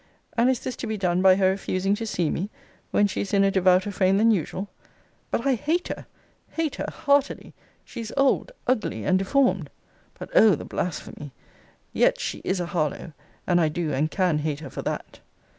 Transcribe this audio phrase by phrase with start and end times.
[0.35, 2.49] And is this to be done by her refusing to see me
[2.89, 4.67] when she is in a devouter frame than usual?
[5.29, 6.07] But I hate her,
[6.49, 7.53] hate her heartily!
[7.85, 9.69] She is old, ugly, and deformed.
[10.17, 11.33] But O the blasphemy!
[11.93, 13.13] yet she is a Harlowe:
[13.45, 15.19] and I do and can hate her for that.